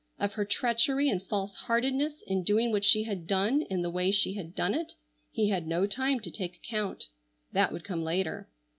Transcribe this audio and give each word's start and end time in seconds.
Of 0.19 0.33
her 0.33 0.45
treachery 0.45 1.09
and 1.09 1.21
false 1.21 1.55
heartedness 1.55 2.23
in 2.25 2.41
doing 2.41 2.71
what 2.71 2.83
she 2.83 3.03
had 3.03 3.27
done 3.27 3.61
in 3.69 3.83
the 3.83 3.89
way 3.91 4.09
she 4.09 4.33
had 4.33 4.55
done 4.55 4.73
it, 4.73 4.93
he 5.31 5.49
had 5.49 5.67
no 5.67 5.85
time 5.85 6.19
to 6.21 6.31
take 6.31 6.55
account. 6.55 7.05
That 7.51 7.71
would 7.71 7.83
come 7.83 8.01
later. 8.03 8.49